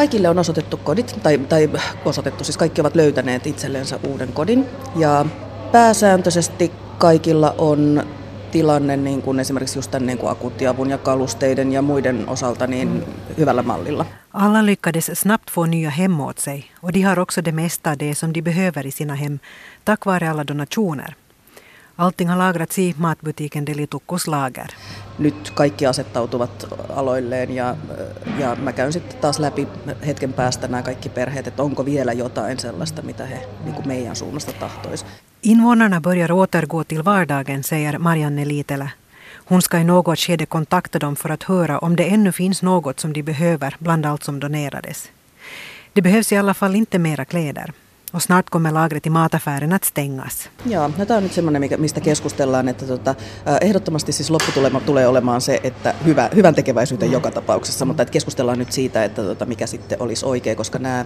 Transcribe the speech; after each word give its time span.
Kaikille 0.00 0.28
on 0.28 0.38
osoitettu 0.38 0.76
kodit, 0.76 1.18
tai, 1.22 1.38
tai 1.38 1.70
osoitettu, 2.04 2.44
siis 2.44 2.56
kaikki 2.56 2.80
ovat 2.80 2.94
löytäneet 2.94 3.46
itsellensä 3.46 3.98
uuden 4.08 4.32
kodin. 4.32 4.66
Ja 4.96 5.26
pääsääntöisesti 5.72 6.72
kaikilla 6.98 7.54
on 7.58 8.02
tilanne 8.50 8.96
niin 8.96 9.22
kuin 9.22 9.40
esimerkiksi 9.40 9.78
just 9.78 9.90
tämän 9.90 10.06
niin 10.06 10.18
kuin 10.18 10.30
akuuttiavun 10.30 10.90
ja 10.90 10.98
kalusteiden 10.98 11.72
ja 11.72 11.82
muiden 11.82 12.28
osalta 12.28 12.66
niin 12.66 13.04
hyvällä 13.38 13.62
mallilla. 13.62 14.06
Alla 14.32 14.66
lyckades 14.66 15.10
snabbt 15.14 15.50
få 15.50 15.66
nya 15.66 15.90
hem 15.90 16.20
åt 16.20 16.38
sig 16.38 16.64
och 16.82 16.92
de 16.92 17.00
har 17.00 17.20
också 17.20 17.44
det 17.44 17.52
mesta 17.52 17.98
det 17.98 18.14
som 18.14 18.34
de 18.34 18.42
behöver 18.42 18.86
i 18.86 18.90
sina 18.90 19.14
hem 19.14 19.38
tack 19.84 20.06
vare 20.06 20.30
alla 20.30 20.46
donationer. 20.46 21.14
Allting 21.98 22.30
har 22.30 22.38
lagrats 22.38 22.78
i 22.78 22.94
matbutiken 22.98 23.66
Delitukkos 23.66 24.28
lager. 24.28 24.68
Nyt 25.18 25.50
kaikki 25.54 25.86
asettautuvat 25.86 26.68
aloilleen 26.88 27.54
ja, 27.54 27.76
ja 28.38 28.56
mä 28.56 28.72
käyn 28.72 28.92
sitten 28.92 29.18
taas 29.18 29.38
läpi 29.38 29.68
hetken 30.06 30.32
päästä 30.32 30.68
nämä 30.68 30.82
kaikki 30.82 31.08
perheet, 31.08 31.46
että 31.46 31.62
onko 31.62 31.84
vielä 31.84 32.12
jotain 32.12 32.58
sellaista, 32.58 33.02
mitä 33.02 33.26
he 33.26 33.46
niin 33.64 33.74
kuin 33.74 33.88
meidän 33.88 34.16
suunnasta 34.16 34.52
tahtois. 34.52 35.06
Invånarna 35.42 36.00
börjar 36.00 36.32
återgå 36.32 36.84
till 36.84 37.04
vardagen, 37.04 37.64
säger 37.64 37.98
Marianne 37.98 38.48
Litelä. 38.48 38.88
Hon 39.50 39.62
ska 39.62 39.78
i 39.78 39.84
något 39.84 40.18
skede 40.18 40.46
kontakta 40.46 41.00
dem 41.00 41.16
för 41.16 41.32
att 41.32 41.42
höra 41.42 41.78
om 41.78 41.96
det 41.96 42.14
ännu 42.14 42.32
finns 42.32 42.62
något 42.62 43.00
som 43.00 43.12
de 43.12 43.22
behöver 43.22 43.76
bland 43.78 44.06
allt 44.06 44.22
som 44.22 44.40
donerades. 44.40 45.10
Det 45.92 46.02
behövs 46.02 46.32
i 46.32 46.36
alla 46.36 46.54
fall 46.54 46.74
inte 46.74 46.98
mera 46.98 47.24
kläder. 47.24 47.72
Och 48.12 48.22
snart 48.22 48.50
kommer 48.50 48.72
lagret 48.72 49.06
i 49.06 49.10
mataffären 49.10 49.72
att 49.72 49.84
stängas. 49.84 50.50
Joo, 50.66 50.88
no 50.98 51.06
tämä 51.06 51.16
on 51.16 51.22
nyt 51.22 51.32
semmoinen, 51.32 51.62
mistä 51.78 52.00
keskustellaan, 52.00 52.68
että 52.68 52.86
tota, 52.86 53.14
ehdottomasti 53.60 54.12
siis 54.12 54.30
lopputulema 54.30 54.80
tulee 54.80 55.06
olemaan 55.06 55.40
se, 55.40 55.60
että 55.62 55.94
hyvä, 56.04 56.30
hyvän 56.34 56.54
tekeväisyyteen 56.54 57.12
joka 57.12 57.30
tapauksessa, 57.30 57.84
mutta 57.84 58.02
että 58.02 58.12
keskustellaan 58.12 58.58
nyt 58.58 58.72
siitä, 58.72 59.04
että 59.04 59.22
tota, 59.22 59.46
mikä 59.46 59.66
sitten 59.66 60.02
olisi 60.02 60.26
oikein, 60.26 60.56
koska 60.56 60.78
nämä, 60.78 61.04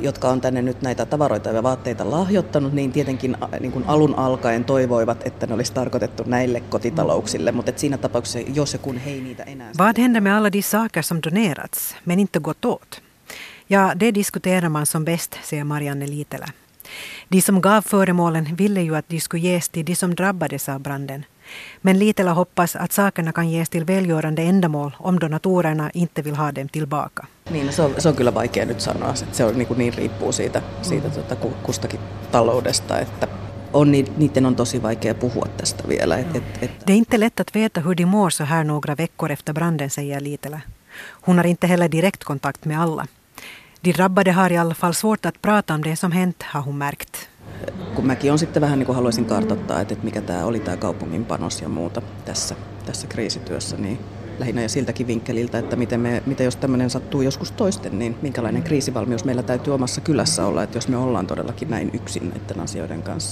jotka 0.00 0.28
on 0.28 0.40
tänne 0.40 0.62
nyt 0.62 0.82
näitä 0.82 1.06
tavaroita 1.06 1.48
ja 1.48 1.62
vaatteita 1.62 2.10
lahjoittanut, 2.10 2.72
niin 2.72 2.92
tietenkin 2.92 3.36
niin 3.60 3.72
kuin 3.72 3.84
alun 3.86 4.14
alkaen 4.14 4.64
toivoivat, 4.64 5.26
että 5.26 5.46
ne 5.46 5.54
olisi 5.54 5.72
tarkoitettu 5.72 6.22
näille 6.26 6.60
kotitalouksille, 6.60 7.52
mutta 7.52 7.70
että 7.70 7.80
siinä 7.80 7.98
tapauksessa, 7.98 8.38
jos 8.54 8.72
ja 8.72 8.78
kun 8.78 8.98
he 8.98 9.10
ei 9.10 9.20
niitä 9.20 9.42
enää... 9.42 9.70
Vad 9.78 9.98
händer 9.98 10.20
med 10.20 10.32
alla 10.32 10.52
de 10.52 10.62
saker 10.62 11.02
som 11.02 11.18
donerats, 11.24 11.94
men 12.06 12.18
inte 12.18 12.40
gått 12.40 12.64
åt? 12.64 13.02
Ja, 13.66 13.92
det 13.94 14.10
diskuterar 14.10 14.68
man 14.68 14.86
som 14.86 15.04
bäst, 15.04 15.38
säger 15.42 15.64
Marianne 15.64 16.06
Litelä. 16.06 16.46
De 17.28 17.42
som 17.42 17.60
gav 17.60 17.82
föremålen 17.82 18.54
ville 18.56 18.82
ju 18.82 18.96
att 18.96 19.08
de 19.08 19.20
skulle 19.20 19.42
ges 19.42 19.68
till 19.68 19.84
de 19.84 19.94
som 19.94 20.14
drabbades 20.14 20.68
av 20.68 20.80
branden. 20.80 21.24
Men 21.80 21.98
Litelä 21.98 22.30
hoppas 22.30 22.76
att 22.76 22.92
sakerna 22.92 23.32
kan 23.32 23.50
ges 23.50 23.68
till 23.68 23.84
välgörande 23.84 24.42
ändamål 24.42 24.96
om 24.98 25.18
donatorerna 25.18 25.90
inte 25.94 26.22
vill 26.22 26.36
ha 26.36 26.52
dem 26.52 26.68
tillbaka. 26.68 27.26
Niin, 27.50 27.72
se 27.72 27.82
on, 27.82 27.94
se 27.98 28.08
on 28.08 28.16
kyllä 28.16 28.34
vaikea 28.34 28.64
nyt 28.64 28.80
sanoa. 28.80 29.10
Että 29.10 29.36
se 29.36 29.44
on, 29.44 29.58
niin, 29.58 29.66
kuin 29.66 29.78
niin 29.78 29.94
riippuu 29.94 30.32
siitä, 30.32 30.62
siitä 30.82 31.08
mm. 31.08 31.14
tuota, 31.14 31.36
kustakin 31.62 32.00
taloudesta, 32.32 32.98
että 32.98 33.28
on, 33.72 33.92
niiden 33.92 34.46
on 34.46 34.56
tosi 34.56 34.82
vaikea 34.82 35.14
puhua 35.14 35.46
tästä 35.56 35.88
vielä. 35.88 36.18
Et, 36.18 36.36
et, 36.36 36.44
et. 36.62 36.70
Det 36.86 36.92
är 36.92 36.96
inte 36.96 37.20
lätt 37.20 37.40
att 37.40 37.54
veta 37.54 37.80
hur 37.80 37.94
de 37.96 38.04
mår 38.04 38.30
så 38.30 38.44
här 38.44 38.64
några 38.64 38.96
veckor 38.96 39.30
efter 39.30 39.52
branden, 39.52 39.90
säger 39.90 40.20
Litelä. 40.20 40.60
Hon 41.26 41.36
har 41.36 41.46
inte 41.46 41.66
heller 41.66 41.88
direktkontakt 41.88 42.64
med 42.64 42.80
alla. 42.80 43.06
De 43.84 43.92
drabbade 43.92 44.32
har 44.32 44.52
i 44.52 44.56
alla 44.56 44.74
fall 44.74 44.94
svårt 44.94 45.26
att 45.26 45.42
prata 45.42 45.74
om 45.74 45.82
det 45.82 45.96
som 45.96 46.12
hänt, 46.12 46.42
har 46.42 46.60
hon 46.60 46.78
märkt. 46.78 47.28
Kun 47.94 48.06
mäkin 48.06 48.32
on 48.32 48.38
sitten 48.38 48.60
vähän 48.60 48.78
niin 48.78 48.86
kuin 48.86 48.96
haluaisin 48.96 49.24
kartoittaa, 49.24 49.80
että 49.80 49.96
mikä 50.02 50.20
tämä 50.20 50.44
oli 50.44 50.60
tämä 50.60 50.76
kaupungin 50.76 51.24
panos 51.24 51.62
ja 51.62 51.68
muuta 51.68 52.02
tässä, 52.24 52.54
tässä 52.86 53.06
kriisityössä, 53.06 53.76
niin 53.76 53.98
lähinnä 54.38 54.62
ja 54.62 54.68
siltäkin 54.68 55.06
vinkkeliltä, 55.06 55.58
että 55.58 55.76
miten, 55.76 56.00
me, 56.00 56.22
miten 56.26 56.44
jos 56.44 56.56
tämmöinen 56.56 56.90
sattuu 56.90 57.22
joskus 57.22 57.50
toisten, 57.50 57.98
niin 57.98 58.16
minkälainen 58.22 58.62
kriisivalmius 58.62 59.24
meillä 59.24 59.42
täytyy 59.42 59.74
omassa 59.74 60.00
kylässä 60.00 60.46
olla, 60.46 60.62
että 60.62 60.76
jos 60.76 60.88
me 60.88 60.96
ollaan 60.96 61.26
todellakin 61.26 61.70
näin 61.70 61.90
yksin 61.94 62.28
näiden 62.28 62.60
asioiden 62.60 63.02
kanssa. 63.02 63.30